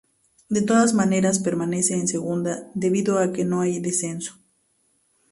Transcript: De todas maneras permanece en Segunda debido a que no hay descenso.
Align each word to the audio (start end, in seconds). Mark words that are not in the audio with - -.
De 0.49 0.63
todas 0.63 0.95
maneras 0.95 1.37
permanece 1.37 1.93
en 1.93 2.07
Segunda 2.07 2.71
debido 2.73 3.19
a 3.19 3.31
que 3.31 3.45
no 3.45 3.61
hay 3.61 3.79
descenso. 3.79 4.33